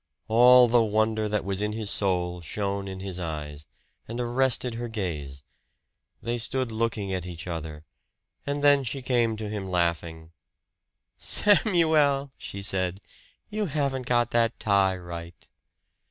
[0.27, 3.67] All the wonder that was in his soul shone in his eyes,
[4.07, 5.43] and arrested her gaze.
[6.23, 7.85] They stood looking at each other;
[8.43, 10.31] and then she came to him laughing.
[11.19, 12.99] "Samuel," she said,
[13.51, 15.47] "you haven't got that tie right."